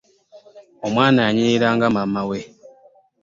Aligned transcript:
Omwana 0.85 1.19
anyirira 1.27 1.67
nga 1.75 1.87
maama 1.95 2.21
we. 2.29 2.39